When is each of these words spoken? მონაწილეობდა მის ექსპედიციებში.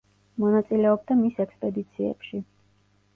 მონაწილეობდა 0.43 1.17
მის 1.19 1.37
ექსპედიციებში. 1.45 2.41